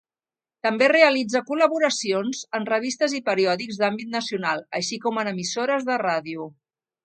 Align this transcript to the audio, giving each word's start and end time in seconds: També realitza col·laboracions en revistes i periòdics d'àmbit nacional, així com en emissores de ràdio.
També 0.67 0.85
realitza 0.91 1.41
col·laboracions 1.49 2.41
en 2.59 2.65
revistes 2.71 3.15
i 3.19 3.23
periòdics 3.29 3.79
d'àmbit 3.83 4.11
nacional, 4.17 4.67
així 4.81 5.01
com 5.07 5.23
en 5.25 5.33
emissores 5.37 5.89
de 5.93 6.03
ràdio. 6.09 6.53